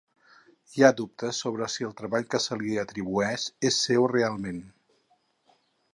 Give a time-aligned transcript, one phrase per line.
[0.77, 4.67] Hi ha dubtes sobre si el treball que se li atribueix és seu realment.